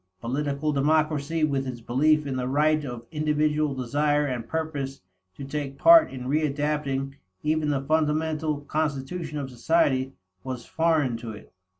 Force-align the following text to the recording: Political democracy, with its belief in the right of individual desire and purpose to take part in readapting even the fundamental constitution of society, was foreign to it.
Political 0.19 0.71
democracy, 0.73 1.43
with 1.43 1.67
its 1.67 1.79
belief 1.79 2.25
in 2.25 2.35
the 2.35 2.47
right 2.47 2.83
of 2.83 3.05
individual 3.11 3.75
desire 3.75 4.25
and 4.25 4.47
purpose 4.47 5.01
to 5.35 5.43
take 5.43 5.77
part 5.77 6.09
in 6.11 6.23
readapting 6.27 7.13
even 7.43 7.69
the 7.69 7.83
fundamental 7.85 8.61
constitution 8.61 9.37
of 9.37 9.51
society, 9.51 10.13
was 10.43 10.65
foreign 10.65 11.17
to 11.17 11.33
it. 11.33 11.53